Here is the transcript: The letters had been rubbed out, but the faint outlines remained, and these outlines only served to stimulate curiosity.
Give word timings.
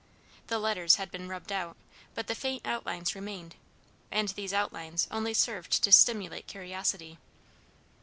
The 0.47 0.57
letters 0.57 0.95
had 0.95 1.11
been 1.11 1.27
rubbed 1.27 1.51
out, 1.51 1.77
but 2.15 2.25
the 2.25 2.33
faint 2.33 2.65
outlines 2.65 3.13
remained, 3.13 3.55
and 4.09 4.29
these 4.29 4.51
outlines 4.51 5.07
only 5.11 5.35
served 5.35 5.83
to 5.83 5.91
stimulate 5.91 6.47
curiosity. 6.47 7.19